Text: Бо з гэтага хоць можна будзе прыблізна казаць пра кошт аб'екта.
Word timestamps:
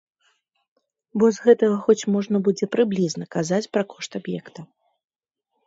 Бо 1.21 1.25
з 1.37 1.43
гэтага 1.47 1.75
хоць 1.83 2.09
можна 2.15 2.37
будзе 2.49 2.65
прыблізна 2.77 3.25
казаць 3.39 3.63
пра 3.77 3.83
кошт 3.95 4.11
аб'екта. 4.25 4.69